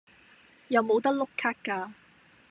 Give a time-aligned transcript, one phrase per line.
[0.69, 1.93] 有冇得碌卡㗎